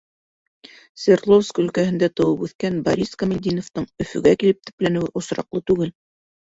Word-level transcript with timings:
Свердловск 1.01 1.61
өлкәһендә 1.65 2.09
тыуып 2.21 2.43
үҫкән 2.49 2.81
Борис 2.89 3.15
Камалетдиновтың 3.23 3.89
Өфөгә 4.09 4.37
килеп 4.43 4.67
төпләнеүе 4.67 5.17
осраҡлы 5.25 5.69
түгел. 5.73 5.99